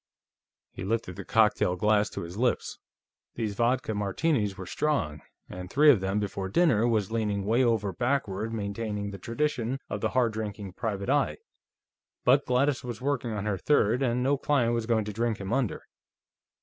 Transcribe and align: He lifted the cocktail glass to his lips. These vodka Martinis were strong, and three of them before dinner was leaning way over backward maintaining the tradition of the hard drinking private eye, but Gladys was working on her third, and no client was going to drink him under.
He 0.71 0.83
lifted 0.83 1.15
the 1.15 1.23
cocktail 1.23 1.75
glass 1.75 2.09
to 2.09 2.21
his 2.23 2.35
lips. 2.35 2.79
These 3.35 3.53
vodka 3.53 3.93
Martinis 3.93 4.57
were 4.57 4.65
strong, 4.65 5.21
and 5.47 5.69
three 5.69 5.91
of 5.91 5.99
them 6.01 6.19
before 6.19 6.49
dinner 6.49 6.87
was 6.87 7.11
leaning 7.11 7.45
way 7.45 7.63
over 7.63 7.93
backward 7.93 8.51
maintaining 8.51 9.11
the 9.11 9.19
tradition 9.19 9.79
of 9.91 10.01
the 10.01 10.09
hard 10.09 10.33
drinking 10.33 10.73
private 10.73 11.11
eye, 11.11 11.37
but 12.25 12.47
Gladys 12.47 12.83
was 12.83 12.99
working 12.99 13.31
on 13.31 13.45
her 13.45 13.59
third, 13.59 14.01
and 14.01 14.23
no 14.23 14.39
client 14.39 14.73
was 14.73 14.87
going 14.87 15.05
to 15.05 15.13
drink 15.13 15.37
him 15.37 15.53
under. 15.53 15.83